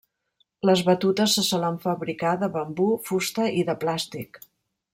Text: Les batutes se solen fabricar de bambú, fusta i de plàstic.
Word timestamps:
Les 0.69 0.79
batutes 0.87 1.35
se 1.39 1.43
solen 1.49 1.77
fabricar 1.83 2.31
de 2.45 2.49
bambú, 2.57 2.89
fusta 3.11 3.47
i 3.61 3.65
de 3.69 3.77
plàstic. 3.85 4.41